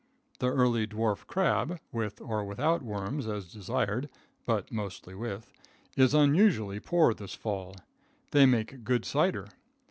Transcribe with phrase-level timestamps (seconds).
[0.39, 4.09] The early dwarf crab, with or without, worms, as desired
[4.47, 5.53] but mostly with
[5.95, 7.75] is unusually poor this fall.
[8.31, 9.49] They make good cider.